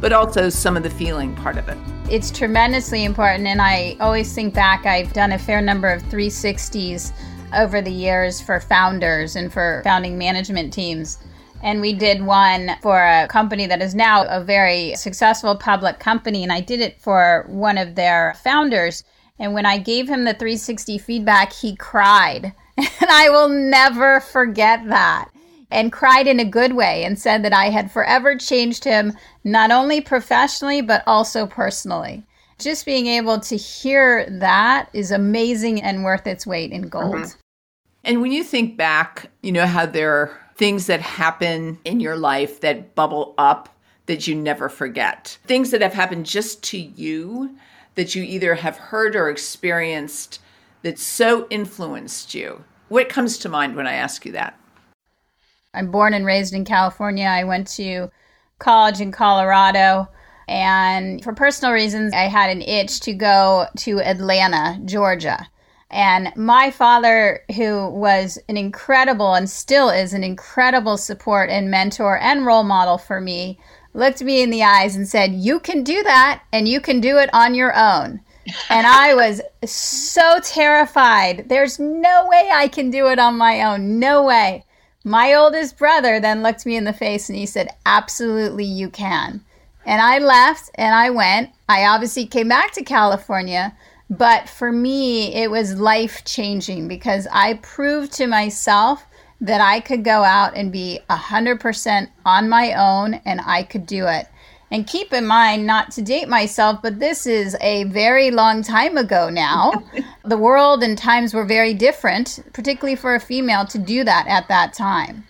but 0.00 0.12
also 0.12 0.48
some 0.48 0.76
of 0.76 0.82
the 0.82 0.90
feeling 0.90 1.34
part 1.36 1.58
of 1.58 1.68
it. 1.68 1.76
It's 2.10 2.30
tremendously 2.30 3.04
important. 3.04 3.46
And 3.46 3.60
I 3.60 3.96
always 4.00 4.32
think 4.32 4.54
back, 4.54 4.86
I've 4.86 5.12
done 5.12 5.32
a 5.32 5.38
fair 5.38 5.60
number 5.60 5.88
of 5.88 6.02
360s 6.04 7.12
over 7.54 7.82
the 7.82 7.90
years 7.90 8.40
for 8.40 8.60
founders 8.60 9.36
and 9.36 9.52
for 9.52 9.82
founding 9.84 10.16
management 10.16 10.72
teams. 10.72 11.18
And 11.62 11.80
we 11.80 11.92
did 11.92 12.24
one 12.24 12.76
for 12.82 12.98
a 12.98 13.26
company 13.28 13.66
that 13.66 13.82
is 13.82 13.94
now 13.94 14.24
a 14.28 14.42
very 14.42 14.94
successful 14.94 15.56
public 15.56 15.98
company. 15.98 16.42
And 16.42 16.52
I 16.52 16.60
did 16.60 16.80
it 16.80 17.00
for 17.00 17.44
one 17.48 17.76
of 17.78 17.94
their 17.94 18.34
founders. 18.42 19.04
And 19.38 19.52
when 19.52 19.66
I 19.66 19.78
gave 19.78 20.08
him 20.08 20.24
the 20.24 20.34
360 20.34 20.98
feedback, 20.98 21.52
he 21.52 21.76
cried 21.76 22.54
and 23.00 23.10
I 23.10 23.28
will 23.30 23.48
never 23.48 24.20
forget 24.20 24.86
that. 24.88 25.30
And 25.70 25.92
cried 25.92 26.28
in 26.28 26.38
a 26.38 26.44
good 26.44 26.74
way 26.74 27.04
and 27.04 27.18
said 27.18 27.44
that 27.44 27.52
I 27.52 27.70
had 27.70 27.90
forever 27.90 28.36
changed 28.36 28.84
him, 28.84 29.14
not 29.42 29.72
only 29.72 30.00
professionally, 30.00 30.80
but 30.80 31.02
also 31.06 31.46
personally. 31.46 32.24
Just 32.58 32.86
being 32.86 33.06
able 33.06 33.40
to 33.40 33.56
hear 33.56 34.26
that 34.38 34.88
is 34.92 35.10
amazing 35.10 35.82
and 35.82 36.04
worth 36.04 36.26
its 36.26 36.46
weight 36.46 36.70
in 36.70 36.88
gold. 36.88 37.16
Mm-hmm. 37.16 37.38
And 38.04 38.22
when 38.22 38.30
you 38.30 38.44
think 38.44 38.76
back, 38.76 39.30
you 39.42 39.50
know 39.50 39.66
how 39.66 39.86
there 39.86 40.14
are 40.14 40.40
things 40.54 40.86
that 40.86 41.00
happen 41.00 41.78
in 41.84 41.98
your 41.98 42.16
life 42.16 42.60
that 42.60 42.94
bubble 42.94 43.34
up 43.36 43.68
that 44.06 44.28
you 44.28 44.34
never 44.34 44.68
forget, 44.68 45.36
things 45.46 45.72
that 45.72 45.82
have 45.82 45.92
happened 45.92 46.24
just 46.24 46.62
to 46.62 46.78
you 46.78 47.56
that 47.96 48.14
you 48.14 48.22
either 48.22 48.54
have 48.54 48.76
heard 48.76 49.16
or 49.16 49.28
experienced 49.28 50.40
that 50.86 51.00
so 51.00 51.48
influenced 51.50 52.32
you? 52.32 52.64
What 52.88 53.08
comes 53.08 53.38
to 53.38 53.48
mind 53.48 53.74
when 53.74 53.88
I 53.88 53.94
ask 53.94 54.24
you 54.24 54.30
that? 54.32 54.56
I'm 55.74 55.90
born 55.90 56.14
and 56.14 56.24
raised 56.24 56.54
in 56.54 56.64
California. 56.64 57.26
I 57.26 57.42
went 57.42 57.66
to 57.72 58.08
college 58.60 59.00
in 59.00 59.10
Colorado. 59.10 60.08
And 60.46 61.24
for 61.24 61.34
personal 61.34 61.74
reasons, 61.74 62.14
I 62.14 62.28
had 62.28 62.50
an 62.50 62.62
itch 62.62 63.00
to 63.00 63.12
go 63.12 63.66
to 63.78 64.00
Atlanta, 64.00 64.80
Georgia. 64.84 65.48
And 65.90 66.32
my 66.36 66.70
father, 66.70 67.40
who 67.56 67.90
was 67.90 68.38
an 68.48 68.56
incredible 68.56 69.34
and 69.34 69.50
still 69.50 69.90
is 69.90 70.12
an 70.12 70.22
incredible 70.22 70.98
support 70.98 71.50
and 71.50 71.68
mentor 71.68 72.16
and 72.18 72.46
role 72.46 72.62
model 72.62 72.96
for 72.96 73.20
me, 73.20 73.58
looked 73.92 74.22
me 74.22 74.40
in 74.40 74.50
the 74.50 74.62
eyes 74.62 74.94
and 74.94 75.08
said, 75.08 75.32
You 75.32 75.58
can 75.58 75.82
do 75.82 76.04
that 76.04 76.44
and 76.52 76.68
you 76.68 76.80
can 76.80 77.00
do 77.00 77.18
it 77.18 77.30
on 77.32 77.56
your 77.56 77.76
own. 77.76 78.20
And 78.70 78.86
I 78.86 79.14
was 79.14 79.40
so 79.64 80.38
terrified. 80.42 81.48
There's 81.48 81.78
no 81.78 82.26
way 82.28 82.50
I 82.52 82.68
can 82.68 82.90
do 82.90 83.08
it 83.08 83.18
on 83.18 83.36
my 83.36 83.62
own. 83.62 83.98
No 83.98 84.24
way. 84.24 84.64
My 85.04 85.34
oldest 85.34 85.78
brother 85.78 86.18
then 86.18 86.42
looked 86.42 86.66
me 86.66 86.76
in 86.76 86.84
the 86.84 86.92
face 86.92 87.28
and 87.28 87.38
he 87.38 87.46
said, 87.46 87.68
Absolutely, 87.86 88.64
you 88.64 88.90
can. 88.90 89.40
And 89.84 90.02
I 90.02 90.18
left 90.18 90.70
and 90.74 90.94
I 90.94 91.10
went. 91.10 91.50
I 91.68 91.84
obviously 91.86 92.26
came 92.26 92.48
back 92.48 92.72
to 92.72 92.82
California, 92.82 93.76
but 94.10 94.48
for 94.48 94.72
me, 94.72 95.32
it 95.34 95.50
was 95.50 95.78
life 95.78 96.24
changing 96.24 96.88
because 96.88 97.28
I 97.30 97.54
proved 97.62 98.12
to 98.14 98.26
myself 98.26 99.06
that 99.40 99.60
I 99.60 99.80
could 99.80 100.02
go 100.02 100.24
out 100.24 100.56
and 100.56 100.72
be 100.72 101.00
100% 101.10 102.08
on 102.24 102.48
my 102.48 102.72
own 102.72 103.14
and 103.24 103.40
I 103.44 103.62
could 103.62 103.86
do 103.86 104.06
it. 104.06 104.26
And 104.70 104.86
keep 104.86 105.12
in 105.12 105.26
mind, 105.26 105.66
not 105.66 105.92
to 105.92 106.02
date 106.02 106.28
myself, 106.28 106.80
but 106.82 106.98
this 106.98 107.26
is 107.26 107.56
a 107.60 107.84
very 107.84 108.30
long 108.30 108.62
time 108.62 108.96
ago 108.96 109.30
now. 109.30 109.72
the 110.24 110.36
world 110.36 110.82
and 110.82 110.98
times 110.98 111.32
were 111.32 111.44
very 111.44 111.72
different, 111.72 112.40
particularly 112.52 112.96
for 112.96 113.14
a 113.14 113.20
female 113.20 113.64
to 113.66 113.78
do 113.78 114.02
that 114.04 114.26
at 114.26 114.48
that 114.48 114.72
time. 114.72 115.24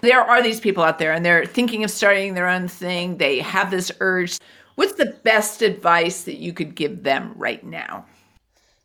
There 0.00 0.20
are 0.20 0.42
these 0.42 0.60
people 0.60 0.82
out 0.82 0.98
there 0.98 1.12
and 1.12 1.24
they're 1.24 1.46
thinking 1.46 1.84
of 1.84 1.90
starting 1.90 2.34
their 2.34 2.48
own 2.48 2.68
thing. 2.68 3.16
They 3.16 3.38
have 3.38 3.70
this 3.70 3.90
urge. 4.00 4.38
What's 4.74 4.94
the 4.94 5.16
best 5.22 5.62
advice 5.62 6.24
that 6.24 6.38
you 6.38 6.52
could 6.52 6.74
give 6.74 7.04
them 7.04 7.32
right 7.36 7.64
now? 7.64 8.04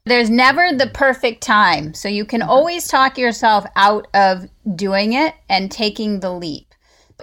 There's 0.05 0.29
never 0.29 0.71
the 0.71 0.87
perfect 0.87 1.41
time. 1.41 1.93
So 1.93 2.07
you 2.07 2.23
can 2.23 2.41
uh-huh. 2.41 2.51
always 2.51 2.87
talk 2.87 3.17
yourself 3.17 3.65
out 3.75 4.07
of 4.13 4.47
doing 4.75 5.13
it 5.13 5.33
and 5.49 5.69
taking 5.69 6.21
the 6.21 6.31
leap. 6.31 6.66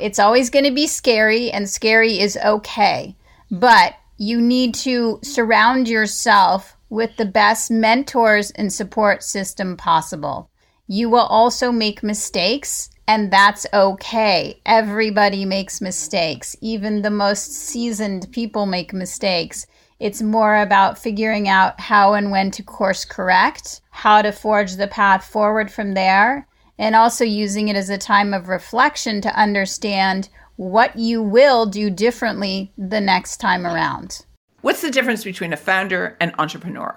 It's 0.00 0.18
always 0.18 0.50
going 0.50 0.64
to 0.64 0.72
be 0.72 0.86
scary, 0.86 1.50
and 1.50 1.68
scary 1.68 2.18
is 2.18 2.36
okay. 2.44 3.16
But 3.50 3.94
you 4.16 4.40
need 4.40 4.74
to 4.74 5.20
surround 5.22 5.88
yourself 5.88 6.76
with 6.88 7.16
the 7.16 7.26
best 7.26 7.70
mentors 7.70 8.50
and 8.52 8.72
support 8.72 9.22
system 9.22 9.76
possible. 9.76 10.50
You 10.86 11.08
will 11.08 11.26
also 11.26 11.72
make 11.72 12.02
mistakes, 12.02 12.90
and 13.06 13.32
that's 13.32 13.66
okay. 13.72 14.60
Everybody 14.66 15.44
makes 15.44 15.80
mistakes. 15.80 16.56
Even 16.60 17.02
the 17.02 17.10
most 17.10 17.52
seasoned 17.52 18.28
people 18.32 18.66
make 18.66 18.92
mistakes. 18.92 19.66
It's 20.00 20.22
more 20.22 20.60
about 20.60 20.98
figuring 20.98 21.48
out 21.48 21.80
how 21.80 22.14
and 22.14 22.30
when 22.30 22.50
to 22.52 22.62
course 22.62 23.04
correct, 23.04 23.80
how 23.90 24.22
to 24.22 24.32
forge 24.32 24.74
the 24.74 24.88
path 24.88 25.24
forward 25.24 25.70
from 25.70 25.94
there, 25.94 26.46
and 26.78 26.94
also 26.94 27.24
using 27.24 27.68
it 27.68 27.76
as 27.76 27.88
a 27.88 27.98
time 27.98 28.34
of 28.34 28.48
reflection 28.48 29.20
to 29.20 29.38
understand 29.38 30.28
what 30.56 30.96
you 30.96 31.22
will 31.22 31.66
do 31.66 31.90
differently 31.90 32.72
the 32.78 33.00
next 33.00 33.38
time 33.38 33.66
around. 33.66 34.24
What's 34.60 34.82
the 34.82 34.90
difference 34.90 35.24
between 35.24 35.52
a 35.52 35.56
founder 35.56 36.16
and 36.20 36.34
entrepreneur? 36.38 36.96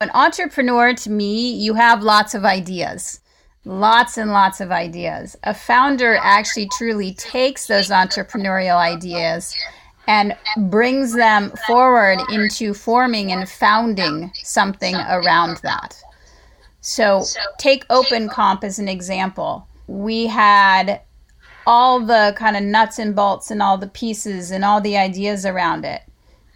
An 0.00 0.10
entrepreneur, 0.14 0.94
to 0.94 1.10
me, 1.10 1.52
you 1.52 1.74
have 1.74 2.02
lots 2.02 2.34
of 2.34 2.44
ideas, 2.44 3.20
lots 3.64 4.16
and 4.16 4.30
lots 4.30 4.60
of 4.60 4.70
ideas. 4.70 5.36
A 5.44 5.54
founder 5.54 6.16
actually 6.22 6.68
truly 6.76 7.14
takes 7.14 7.66
those 7.66 7.90
entrepreneurial 7.90 8.76
ideas 8.76 9.54
and 10.06 10.36
brings 10.56 11.14
them 11.14 11.52
forward 11.66 12.18
into 12.30 12.72
forming 12.74 13.30
and 13.30 13.48
founding 13.48 14.32
something 14.42 14.94
around 14.94 15.58
that. 15.58 15.96
So, 16.80 17.24
take 17.58 17.84
Open 17.90 18.28
Comp 18.28 18.62
as 18.64 18.78
an 18.78 18.88
example. 18.88 19.66
We 19.86 20.26
had 20.26 21.00
all 21.66 22.00
the 22.00 22.34
kind 22.36 22.56
of 22.56 22.62
nuts 22.62 22.98
and 22.98 23.14
bolts 23.14 23.50
and 23.50 23.60
all 23.60 23.76
the 23.76 23.88
pieces 23.88 24.50
and 24.50 24.64
all 24.64 24.80
the 24.80 24.96
ideas 24.96 25.44
around 25.44 25.84
it. 25.84 26.02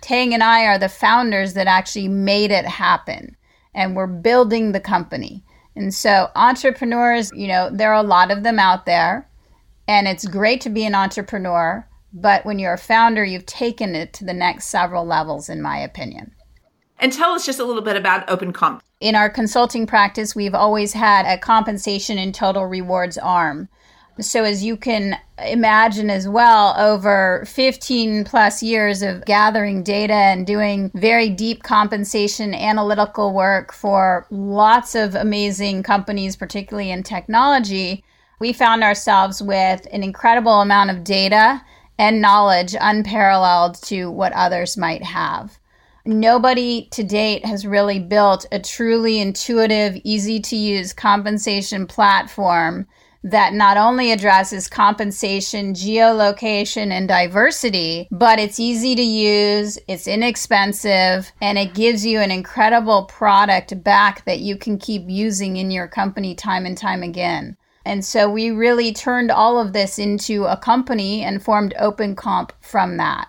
Tang 0.00 0.32
and 0.32 0.42
I 0.42 0.64
are 0.64 0.78
the 0.78 0.88
founders 0.88 1.54
that 1.54 1.66
actually 1.66 2.08
made 2.08 2.50
it 2.50 2.64
happen, 2.66 3.36
and 3.74 3.94
we're 3.94 4.06
building 4.06 4.72
the 4.72 4.80
company. 4.80 5.44
And 5.76 5.92
so, 5.94 6.28
entrepreneurs, 6.34 7.30
you 7.34 7.48
know, 7.48 7.70
there 7.72 7.92
are 7.92 8.02
a 8.02 8.06
lot 8.06 8.30
of 8.30 8.42
them 8.42 8.58
out 8.58 8.86
there, 8.86 9.28
and 9.88 10.06
it's 10.06 10.26
great 10.26 10.60
to 10.62 10.70
be 10.70 10.84
an 10.84 10.94
entrepreneur. 10.94 11.86
But 12.12 12.44
when 12.44 12.58
you're 12.58 12.74
a 12.74 12.78
founder, 12.78 13.24
you've 13.24 13.46
taken 13.46 13.94
it 13.94 14.12
to 14.14 14.24
the 14.24 14.34
next 14.34 14.66
several 14.66 15.06
levels, 15.06 15.48
in 15.48 15.62
my 15.62 15.78
opinion. 15.78 16.32
And 17.02 17.12
tell 17.12 17.32
us 17.32 17.44
just 17.44 17.58
a 17.58 17.64
little 17.64 17.82
bit 17.82 17.96
about 17.96 18.30
Open 18.30 18.52
Comp. 18.52 18.80
In 19.00 19.16
our 19.16 19.28
consulting 19.28 19.88
practice, 19.88 20.36
we've 20.36 20.54
always 20.54 20.92
had 20.92 21.26
a 21.26 21.36
compensation 21.36 22.16
and 22.16 22.32
total 22.32 22.64
rewards 22.64 23.18
arm. 23.18 23.68
So, 24.20 24.44
as 24.44 24.62
you 24.62 24.76
can 24.76 25.18
imagine 25.38 26.10
as 26.10 26.28
well, 26.28 26.76
over 26.78 27.42
15 27.48 28.22
plus 28.22 28.62
years 28.62 29.02
of 29.02 29.24
gathering 29.24 29.82
data 29.82 30.14
and 30.14 30.46
doing 30.46 30.92
very 30.94 31.28
deep 31.28 31.64
compensation 31.64 32.54
analytical 32.54 33.34
work 33.34 33.72
for 33.72 34.24
lots 34.30 34.94
of 34.94 35.16
amazing 35.16 35.82
companies, 35.82 36.36
particularly 36.36 36.92
in 36.92 37.02
technology, 37.02 38.04
we 38.38 38.52
found 38.52 38.84
ourselves 38.84 39.42
with 39.42 39.88
an 39.90 40.04
incredible 40.04 40.60
amount 40.60 40.90
of 40.90 41.02
data 41.02 41.62
and 41.98 42.20
knowledge 42.20 42.76
unparalleled 42.80 43.82
to 43.82 44.08
what 44.08 44.32
others 44.34 44.76
might 44.76 45.02
have. 45.02 45.58
Nobody 46.04 46.88
to 46.90 47.04
date 47.04 47.44
has 47.44 47.66
really 47.66 48.00
built 48.00 48.44
a 48.50 48.58
truly 48.58 49.20
intuitive, 49.20 50.00
easy 50.02 50.40
to 50.40 50.56
use 50.56 50.92
compensation 50.92 51.86
platform 51.86 52.86
that 53.24 53.52
not 53.52 53.76
only 53.76 54.10
addresses 54.10 54.66
compensation, 54.66 55.74
geolocation, 55.74 56.90
and 56.90 57.06
diversity, 57.06 58.08
but 58.10 58.40
it's 58.40 58.58
easy 58.58 58.96
to 58.96 59.02
use, 59.02 59.78
it's 59.86 60.08
inexpensive, 60.08 61.30
and 61.40 61.56
it 61.56 61.74
gives 61.74 62.04
you 62.04 62.18
an 62.18 62.32
incredible 62.32 63.04
product 63.04 63.82
back 63.84 64.24
that 64.24 64.40
you 64.40 64.56
can 64.56 64.78
keep 64.78 65.04
using 65.06 65.56
in 65.56 65.70
your 65.70 65.86
company 65.86 66.34
time 66.34 66.66
and 66.66 66.76
time 66.76 67.04
again. 67.04 67.56
And 67.84 68.04
so 68.04 68.28
we 68.28 68.50
really 68.50 68.92
turned 68.92 69.30
all 69.30 69.60
of 69.60 69.72
this 69.72 69.98
into 69.98 70.44
a 70.44 70.56
company 70.56 71.22
and 71.22 71.42
formed 71.42 71.74
Open 71.78 72.16
Comp 72.16 72.52
from 72.60 72.96
that. 72.96 73.28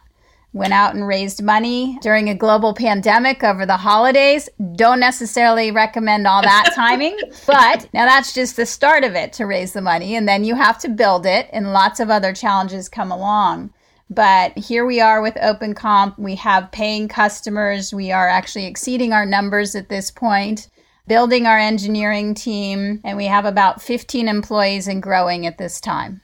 Went 0.53 0.73
out 0.73 0.93
and 0.93 1.07
raised 1.07 1.41
money 1.41 1.97
during 2.01 2.29
a 2.29 2.35
global 2.35 2.73
pandemic 2.73 3.43
over 3.43 3.65
the 3.65 3.77
holidays. 3.77 4.47
Don't 4.75 4.99
necessarily 4.99 5.71
recommend 5.71 6.27
all 6.27 6.43
that 6.43 6.71
timing, 6.75 7.17
but 7.47 7.89
now 7.93 8.05
that's 8.05 8.33
just 8.33 8.55
the 8.55 8.65
start 8.65 9.03
of 9.03 9.15
it 9.15 9.33
to 9.33 9.45
raise 9.45 9.73
the 9.73 9.81
money. 9.81 10.15
And 10.15 10.27
then 10.27 10.43
you 10.43 10.55
have 10.55 10.77
to 10.79 10.89
build 10.89 11.25
it, 11.25 11.49
and 11.51 11.73
lots 11.73 11.99
of 11.99 12.09
other 12.09 12.33
challenges 12.33 12.87
come 12.87 13.11
along. 13.11 13.73
But 14.09 14.55
here 14.57 14.85
we 14.85 15.01
are 15.01 15.21
with 15.21 15.37
Open 15.41 15.73
Comp. 15.73 16.19
We 16.19 16.35
have 16.35 16.71
paying 16.71 17.07
customers. 17.07 17.93
We 17.93 18.11
are 18.11 18.29
actually 18.29 18.67
exceeding 18.67 19.11
our 19.11 19.25
numbers 19.25 19.75
at 19.75 19.89
this 19.89 20.11
point 20.11 20.69
building 21.07 21.45
our 21.45 21.57
engineering 21.57 22.33
team, 22.33 23.01
and 23.03 23.17
we 23.17 23.25
have 23.25 23.45
about 23.45 23.81
15 23.81 24.27
employees 24.27 24.87
and 24.87 25.03
growing 25.03 25.45
at 25.45 25.57
this 25.57 25.81
time. 25.81 26.21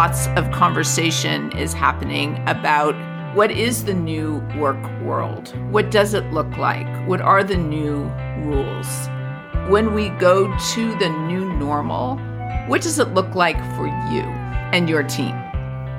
Lots 0.00 0.28
of 0.28 0.50
conversation 0.50 1.52
is 1.58 1.74
happening 1.74 2.42
about 2.48 2.94
what 3.36 3.50
is 3.50 3.84
the 3.84 3.92
new 3.92 4.38
work 4.56 4.82
world? 5.02 5.54
What 5.70 5.90
does 5.90 6.14
it 6.14 6.24
look 6.32 6.56
like? 6.56 6.88
What 7.06 7.20
are 7.20 7.44
the 7.44 7.58
new 7.58 8.10
rules? 8.38 8.88
When 9.68 9.92
we 9.92 10.08
go 10.08 10.56
to 10.72 10.98
the 10.98 11.10
new 11.10 11.52
normal, 11.52 12.16
what 12.66 12.80
does 12.80 12.98
it 12.98 13.12
look 13.12 13.34
like 13.34 13.58
for 13.76 13.88
you 14.10 14.22
and 14.72 14.88
your 14.88 15.02
team? 15.02 15.36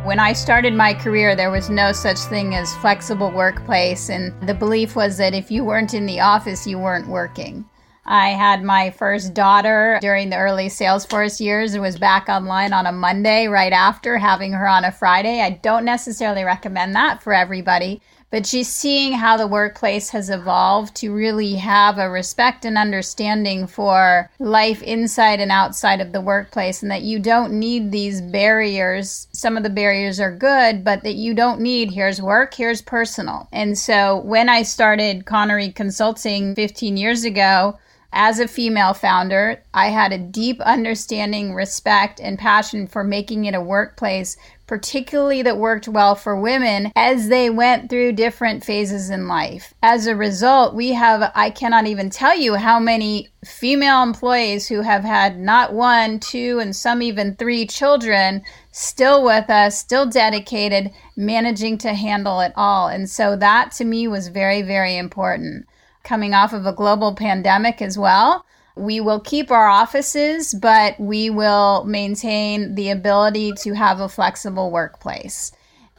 When 0.04 0.18
I 0.18 0.34
started 0.34 0.74
my 0.74 0.96
career, 0.96 1.36
there 1.36 1.52
was 1.52 1.70
no 1.70 1.92
such 1.92 2.18
thing 2.22 2.56
as 2.56 2.76
flexible 2.78 3.30
workplace, 3.30 4.10
and 4.10 4.34
the 4.50 4.56
belief 4.56 4.96
was 4.96 5.18
that 5.18 5.36
if 5.36 5.52
you 5.52 5.64
weren't 5.64 5.94
in 5.94 6.08
the 6.08 6.22
office, 6.22 6.66
you 6.66 6.80
weren't 6.80 7.08
working. 7.08 7.70
I 8.06 8.30
had 8.30 8.64
my 8.64 8.90
first 8.90 9.36
daughter 9.36 10.00
during 10.02 10.32
the 10.32 10.38
early 10.38 10.68
Salesforce 10.68 11.40
years 11.40 11.74
and 11.74 11.84
was 11.84 12.00
back 12.00 12.30
online 12.30 12.74
on 12.74 12.88
a 12.88 12.92
Monday 12.92 13.46
right 13.48 13.72
after 13.72 14.18
having 14.18 14.54
her 14.54 14.68
on 14.68 14.84
a 14.84 14.92
Friday. 14.92 15.40
I 15.40 15.52
don't 15.52 15.86
necessarily 15.86 16.44
recommend 16.44 16.96
that 16.96 17.22
for 17.22 17.32
everybody, 17.32 18.02
but 18.32 18.44
just 18.44 18.76
seeing 18.76 19.14
how 19.14 19.38
the 19.38 19.46
workplace 19.46 20.10
has 20.10 20.32
evolved 20.32 20.96
to 20.96 21.14
really 21.14 21.56
have 21.56 22.00
a 22.00 22.10
respect 22.10 22.66
and 22.66 22.76
understanding 22.76 23.68
for 23.68 24.32
life 24.40 24.82
inside 24.82 25.40
and 25.40 25.52
outside 25.52 26.02
of 26.02 26.12
the 26.12 26.22
workplace 26.22 26.82
and 26.82 26.90
that 26.90 27.04
you 27.04 27.20
don't 27.20 27.54
need 27.54 27.92
these 27.92 28.20
barriers. 28.20 29.28
Some 29.32 29.58
of 29.58 29.64
the 29.64 29.70
barriers 29.70 30.20
are 30.20 30.36
good, 30.36 30.84
but 30.84 31.04
that 31.04 31.16
you 31.16 31.36
don't 31.36 31.62
need 31.62 31.92
here's 31.92 32.20
work, 32.20 32.56
here's 32.56 32.82
personal. 32.82 33.48
And 33.52 33.78
so 33.78 34.22
when 34.22 34.50
I 34.50 34.64
started 34.64 35.28
Connery 35.28 35.72
Consulting 35.72 36.56
15 36.56 36.98
years 36.98 37.24
ago, 37.26 37.78
as 38.14 38.40
a 38.40 38.48
female 38.48 38.94
founder, 38.94 39.64
I 39.74 39.88
had 39.88 40.12
a 40.12 40.18
deep 40.18 40.60
understanding, 40.62 41.54
respect, 41.54 42.20
and 42.20 42.38
passion 42.38 42.88
for 42.88 43.04
making 43.04 43.46
it 43.46 43.56
a 43.56 43.62
workplace 43.62 44.38
particularly 44.72 45.42
that 45.42 45.58
worked 45.58 45.90
well 45.90 46.16
for 46.16 46.40
women 46.40 46.94
as 46.96 47.28
they 47.28 47.50
went 47.50 47.90
through 47.90 48.14
different 48.14 48.64
phases 48.64 49.10
in 49.10 49.28
life. 49.28 49.74
As 49.84 50.08
a 50.08 50.16
result, 50.16 50.74
we 50.74 50.94
have, 50.94 51.30
I 51.36 51.50
cannot 51.50 51.88
even 51.88 52.10
tell 52.10 52.38
you 52.38 52.56
how 52.56 52.80
many 52.80 53.28
female 53.44 54.02
employees 54.02 54.70
who 54.70 54.80
have 54.80 55.04
had 55.04 55.38
not 55.38 55.74
one, 55.74 56.22
two, 56.22 56.60
and 56.60 56.74
some 56.74 57.02
even 57.02 57.36
three 57.36 57.68
children 57.68 58.44
still 58.72 59.26
with 59.26 59.50
us, 59.50 59.78
still 59.78 60.06
dedicated, 60.06 60.92
managing 61.18 61.78
to 61.80 61.94
handle 61.94 62.40
it 62.40 62.54
all. 62.56 62.88
And 62.88 63.10
so 63.10 63.36
that 63.36 63.74
to 63.74 63.84
me 63.84 64.08
was 64.08 64.30
very, 64.30 64.62
very 64.62 64.96
important. 64.96 65.66
Coming 66.04 66.34
off 66.34 66.54
of 66.54 66.66
a 66.66 66.74
global 66.74 67.16
pandemic 67.16 67.82
as 67.82 67.98
well. 67.98 68.46
We 68.76 69.00
will 69.00 69.20
keep 69.20 69.52
our 69.52 69.68
offices, 69.68 70.54
but 70.54 71.00
we 71.00 71.30
will 71.30 71.84
maintain 71.84 72.76
the 72.76 72.90
ability 72.90 73.54
to 73.64 73.74
have 73.74 74.00
a 74.00 74.10
flexible 74.10 74.72
workplace. 74.72 75.52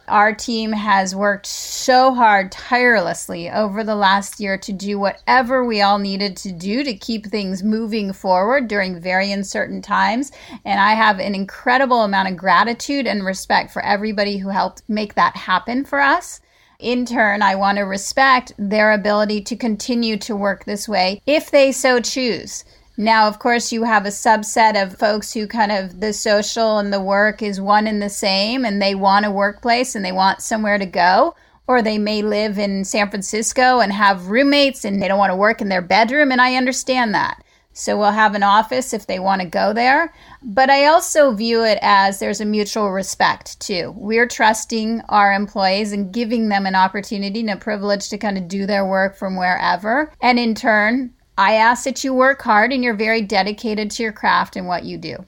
Our 0.09 0.35
team 0.35 0.73
has 0.73 1.17
worked 1.17 1.47
so 1.47 2.13
hard, 2.13 2.53
tirelessly 2.53 3.49
over 3.49 3.83
the 3.83 3.95
last 3.95 4.41
year 4.41 4.59
to 4.59 4.71
do 4.71 4.99
whatever 4.99 5.65
we 5.65 5.81
all 5.81 5.99
needed 5.99 6.37
to 6.39 6.53
do 6.53 6.85
to 6.85 6.93
keep 6.93 7.25
things 7.25 7.63
moving 7.63 8.13
forward 8.13 8.69
during 8.69 9.01
very 9.01 9.33
uncertain 9.33 9.81
times. 9.81 10.31
And 10.67 10.79
I 10.79 10.93
have 10.93 11.19
an 11.19 11.35
incredible 11.35 12.03
amount 12.03 12.29
of 12.29 12.37
gratitude 12.37 13.07
and 13.07 13.25
respect 13.25 13.71
for 13.71 13.83
everybody 13.83 14.37
who 14.37 14.51
helped 14.51 14.83
make 14.87 15.15
that 15.15 15.35
happen 15.35 15.87
for 15.87 15.99
us. 15.99 16.42
In 16.83 17.07
turn, 17.07 17.43
I 17.43 17.55
want 17.55 17.79
to 17.79 17.83
respect 17.83 18.55
their 18.59 18.91
ability 18.91 19.43
to 19.43 19.57
continue 19.57 20.17
to 20.17 20.35
work 20.35 20.65
this 20.65 20.89
way 20.89 21.23
if 21.27 21.49
they 21.49 21.71
so 21.71 22.01
choose. 22.01 22.65
Now, 22.97 23.29
of 23.29 23.39
course, 23.39 23.71
you 23.71 23.85
have 23.85 24.05
a 24.05 24.09
subset 24.09 24.81
of 24.83 24.99
folks 24.99 25.33
who 25.33 25.47
kind 25.47 25.71
of 25.71 26.01
the 26.01 26.13
social 26.13 26.79
and 26.79 26.93
the 26.93 27.01
work 27.01 27.41
is 27.41 27.61
one 27.61 27.87
and 27.87 28.03
the 28.03 28.09
same, 28.11 28.65
and 28.65 28.83
they 28.83 28.97
want 28.97 29.27
a 29.27 29.31
workplace 29.31 29.95
and 29.95 30.05
they 30.05 30.11
want 30.11 30.43
somewhere 30.43 30.77
to 30.77 30.85
go. 30.85 31.37
Or 31.69 31.83
they 31.83 31.99
may 31.99 32.21
live 32.21 32.59
in 32.59 32.85
San 32.85 33.09
Francisco 33.09 33.79
and 33.79 33.93
have 33.93 34.27
roommates 34.27 34.85
and 34.85 35.01
they 35.01 35.07
don't 35.07 35.19
want 35.19 35.31
to 35.31 35.37
work 35.37 35.61
in 35.61 35.69
their 35.69 35.83
bedroom, 35.83 36.33
and 36.33 36.41
I 36.41 36.57
understand 36.57 37.15
that. 37.15 37.45
So 37.75 37.99
we'll 37.99 38.11
have 38.11 38.35
an 38.35 38.43
office 38.43 38.93
if 38.93 39.07
they 39.07 39.19
want 39.19 39.41
to 39.41 39.49
go 39.49 39.73
there. 39.73 40.13
But 40.43 40.69
I 40.69 40.87
also 40.87 41.33
view 41.33 41.65
it 41.65 41.79
as 41.81 42.19
there's 42.19 42.41
a 42.41 42.45
mutual 42.45 42.91
respect 42.91 43.59
too. 43.61 43.95
We're 43.97 44.29
trusting 44.29 45.01
our 45.09 45.33
employees 45.33 45.93
and 45.93 46.13
giving 46.13 46.49
them 46.49 46.67
an 46.67 46.75
opportunity 46.75 47.41
and 47.41 47.51
a 47.51 47.57
privilege 47.57 48.09
to 48.11 48.19
kind 48.19 48.37
of 48.37 48.49
do 48.49 48.67
their 48.67 48.87
work 48.87 49.17
from 49.17 49.37
wherever. 49.37 50.13
And 50.21 50.39
in 50.39 50.55
turn, 50.55 51.15
I 51.39 51.55
ask 51.55 51.85
that 51.85 52.05
you 52.05 52.13
work 52.13 52.43
hard 52.43 52.73
and 52.73 52.85
you're 52.85 52.95
very 52.95 53.23
dedicated 53.23 53.91
to 53.93 54.03
your 54.03 54.13
craft 54.13 54.57
and 54.57 54.69
what 54.69 54.85
you 54.85 54.99
do. 54.99 55.25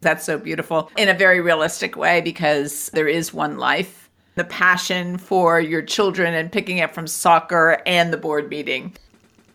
That's 0.00 0.24
so 0.24 0.38
beautiful 0.38 0.90
in 0.98 1.08
a 1.08 1.14
very 1.14 1.40
realistic 1.40 1.96
way 1.96 2.20
because 2.20 2.90
there 2.92 3.08
is 3.08 3.32
one 3.32 3.58
life. 3.58 4.10
The 4.34 4.44
passion 4.44 5.16
for 5.16 5.60
your 5.60 5.80
children 5.80 6.34
and 6.34 6.50
picking 6.50 6.80
up 6.80 6.92
from 6.92 7.06
soccer 7.06 7.80
and 7.86 8.12
the 8.12 8.16
board 8.16 8.50
meeting. 8.50 8.96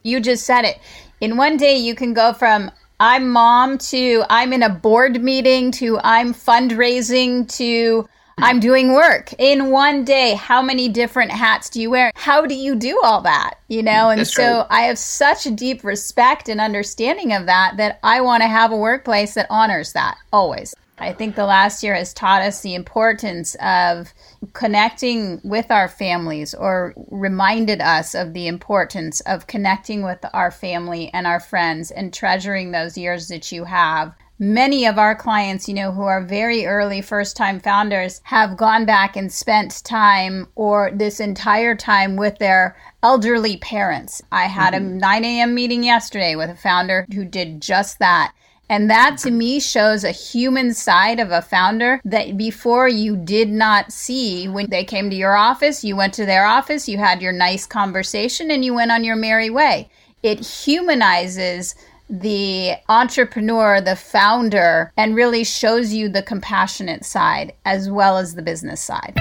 You 0.04 0.22
just 0.22 0.46
said 0.46 0.64
it. 0.64 0.80
In 1.22 1.36
one 1.36 1.58
day, 1.58 1.78
you 1.78 1.96
can 1.96 2.14
go 2.14 2.34
from 2.34 2.72
I'm 3.00 3.30
mom 3.30 3.78
to 3.78 4.24
I'm 4.30 4.54
in 4.54 4.64
a 4.64 4.70
board 4.70 5.22
meeting 5.22 5.72
to 5.74 6.00
I'm 6.04 6.34
fundraising 6.34 7.48
to 7.58 8.08
I'm 8.38 8.62
doing 8.62 8.94
work 8.94 9.34
in 9.38 9.70
one 9.70 10.06
day. 10.06 10.34
How 10.36 10.62
many 10.62 10.88
different 10.88 11.32
hats 11.32 11.70
do 11.70 11.82
you 11.82 11.90
wear? 11.90 12.12
How 12.16 12.46
do 12.46 12.56
you 12.56 12.76
do 12.76 13.00
all 13.04 13.22
that? 13.22 13.56
You 13.68 13.84
know, 13.84 14.10
and 14.10 14.22
That's 14.22 14.34
so 14.34 14.60
right. 14.60 14.68
I 14.70 14.82
have 14.84 14.98
such 14.98 15.46
a 15.46 15.52
deep 15.52 15.84
respect 15.84 16.48
and 16.48 16.62
understanding 16.62 17.34
of 17.34 17.46
that 17.48 17.76
that 17.78 18.00
I 18.02 18.22
want 18.22 18.42
to 18.44 18.48
have 18.48 18.72
a 18.72 18.78
workplace 18.78 19.34
that 19.34 19.48
honors 19.50 19.92
that 19.94 20.18
always. 20.32 20.74
I 21.00 21.14
think 21.14 21.36
the 21.36 21.46
last 21.46 21.82
year 21.84 21.96
has 21.96 22.14
taught 22.14 22.42
us 22.42 22.62
the 22.62 22.76
importance 22.76 23.56
of 23.62 24.14
connecting 24.54 25.40
with 25.44 25.72
our 25.72 25.88
families 25.88 26.54
or 26.54 26.94
reminded 27.10 27.82
us 27.82 28.14
of 28.16 28.34
the 28.34 28.48
importance 28.48 29.22
of 29.22 29.48
connecting 29.48 30.04
with 30.04 30.20
our 30.34 30.52
family 30.52 31.10
and 31.14 31.26
our 31.26 31.40
friends 31.40 31.92
and 31.92 32.14
treasuring 32.14 32.72
those 32.72 32.98
years 32.98 33.28
that 33.30 33.52
you 33.52 33.64
have 33.64 34.14
many 34.40 34.86
of 34.86 34.98
our 34.98 35.16
clients, 35.16 35.68
you 35.68 35.74
know, 35.74 35.92
who 35.92 36.04
are 36.04 36.24
very 36.24 36.66
early 36.66 37.02
first 37.02 37.36
time 37.36 37.60
founders 37.60 38.22
have 38.24 38.58
gone 38.58 38.86
back 38.86 39.18
and 39.18 39.32
spent 39.32 39.84
time 39.84 40.48
or 40.56 40.92
this 40.94 41.20
entire 41.20 41.76
time 41.76 42.16
with 42.16 42.38
their 42.40 42.76
elderly 43.04 43.58
parents. 43.58 44.22
I 44.32 44.46
had 44.46 44.74
mm-hmm. 44.74 44.94
a 44.94 45.00
9 45.00 45.26
a.m. 45.26 45.54
meeting 45.54 45.84
yesterday 45.84 46.36
with 46.36 46.50
a 46.50 46.56
founder 46.56 47.06
who 47.14 47.26
did 47.26 47.62
just 47.62 48.00
that. 48.00 48.34
And 48.70 48.88
that 48.92 49.18
to 49.20 49.32
me 49.32 49.60
shows 49.60 50.04
a 50.04 50.12
human 50.12 50.76
side 50.76 51.20
of 51.20 51.32
a 51.32 51.42
founder 51.42 52.00
that 52.06 52.38
before 52.38 52.88
you 52.88 53.18
did 53.18 53.50
not 53.50 53.92
see 53.92 54.48
when 54.48 54.70
they 54.70 54.84
came 54.84 55.10
to 55.10 55.16
your 55.16 55.36
office, 55.36 55.84
you 55.84 55.96
went 55.96 56.14
to 56.14 56.26
their 56.26 56.46
office, 56.46 56.88
you 56.88 57.00
had 57.00 57.20
your 57.20 57.32
nice 57.32 57.66
conversation, 57.66 58.52
and 58.52 58.64
you 58.64 58.76
went 58.76 58.92
on 58.92 59.04
your 59.04 59.16
merry 59.16 59.50
way. 59.50 59.90
It 60.22 60.46
humanizes 60.46 61.74
the 62.12 62.74
entrepreneur, 62.90 63.82
the 63.82 63.96
founder, 63.96 64.92
and 64.98 65.16
really 65.16 65.44
shows 65.44 65.92
you 65.92 66.08
the 66.08 66.24
compassionate 66.24 67.06
side 67.06 67.54
as 67.66 67.90
well 67.90 68.18
as 68.18 68.36
the 68.36 68.42
business 68.44 68.82
side. 68.82 69.14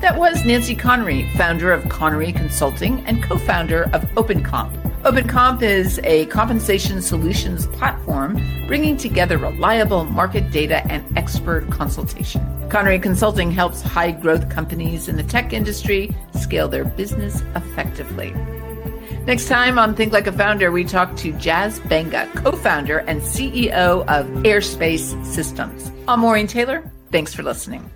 That 0.00 0.16
was 0.16 0.44
Nancy 0.44 0.74
Connery, 0.74 1.30
founder 1.36 1.72
of 1.72 1.88
Connery 1.88 2.32
Consulting 2.32 3.04
and 3.06 3.22
co 3.22 3.36
founder 3.36 3.84
of 3.92 4.02
OpenComp. 4.14 4.87
OpenComp 5.08 5.62
is 5.62 5.98
a 6.04 6.26
compensation 6.26 7.00
solutions 7.00 7.66
platform 7.68 8.34
bringing 8.66 8.94
together 8.94 9.38
reliable 9.38 10.04
market 10.04 10.50
data 10.50 10.86
and 10.92 11.02
expert 11.16 11.66
consultation. 11.70 12.42
Connery 12.68 12.98
Consulting 12.98 13.50
helps 13.50 13.80
high 13.80 14.10
growth 14.10 14.50
companies 14.50 15.08
in 15.08 15.16
the 15.16 15.22
tech 15.22 15.54
industry 15.54 16.14
scale 16.34 16.68
their 16.68 16.84
business 16.84 17.40
effectively. 17.56 18.34
Next 19.24 19.48
time 19.48 19.78
on 19.78 19.94
Think 19.94 20.12
Like 20.12 20.26
a 20.26 20.32
Founder, 20.32 20.70
we 20.70 20.84
talk 20.84 21.16
to 21.16 21.32
Jaz 21.32 21.80
Banga, 21.88 22.30
co 22.34 22.52
founder 22.52 22.98
and 22.98 23.22
CEO 23.22 24.06
of 24.08 24.26
Airspace 24.44 25.24
Systems. 25.24 25.90
I'm 26.06 26.20
Maureen 26.20 26.46
Taylor. 26.46 26.82
Thanks 27.10 27.32
for 27.32 27.42
listening. 27.42 27.90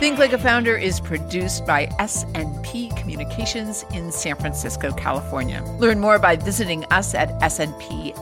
Think 0.00 0.18
Like 0.18 0.32
a 0.32 0.38
Founder 0.38 0.74
is 0.78 0.98
produced 0.98 1.66
by 1.66 1.84
SNP 1.98 2.96
Communications 2.96 3.84
in 3.92 4.10
San 4.10 4.34
Francisco, 4.36 4.92
California. 4.92 5.62
Learn 5.78 6.00
more 6.00 6.18
by 6.18 6.36
visiting 6.36 6.86
us 6.86 7.14
at 7.14 7.28
snpnet.com 7.40 8.16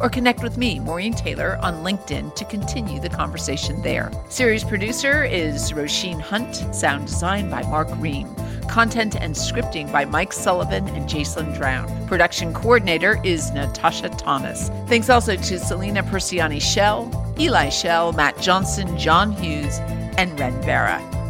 or 0.00 0.08
connect 0.08 0.44
with 0.44 0.56
me, 0.56 0.78
Maureen 0.78 1.12
Taylor, 1.12 1.58
on 1.60 1.82
LinkedIn 1.82 2.36
to 2.36 2.44
continue 2.44 3.00
the 3.00 3.08
conversation 3.08 3.82
there. 3.82 4.12
Series 4.28 4.62
producer 4.62 5.24
is 5.24 5.72
Roisin 5.72 6.20
Hunt, 6.20 6.54
sound 6.72 7.08
design 7.08 7.50
by 7.50 7.62
Mark 7.62 7.88
Ream. 7.96 8.32
Content 8.68 9.16
and 9.16 9.34
scripting 9.34 9.90
by 9.90 10.04
Mike 10.04 10.32
Sullivan 10.32 10.86
and 10.90 11.08
Jason 11.08 11.52
Drown. 11.52 12.06
Production 12.06 12.54
coordinator 12.54 13.20
is 13.24 13.50
Natasha 13.50 14.08
Thomas. 14.10 14.68
Thanks 14.86 15.10
also 15.10 15.34
to 15.34 15.58
Selena 15.58 16.04
Persiani 16.04 16.62
Shell, 16.62 17.34
Eli 17.40 17.70
Shell, 17.70 18.12
Matt 18.12 18.38
Johnson, 18.40 18.96
John 18.96 19.32
Hughes, 19.32 19.80
and 20.18 20.38
Ren 20.38 20.60
Vera. 20.62 21.21